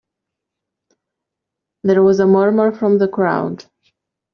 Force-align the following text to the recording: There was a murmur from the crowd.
There 1.83 2.01
was 2.01 2.19
a 2.19 2.25
murmur 2.25 2.71
from 2.71 2.97
the 2.97 3.07
crowd. 3.07 3.65